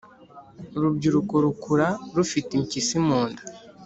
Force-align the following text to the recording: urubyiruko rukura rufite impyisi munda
urubyiruko 0.77 1.33
rukura 1.43 1.87
rufite 2.15 2.51
impyisi 2.55 2.95
munda 3.05 3.41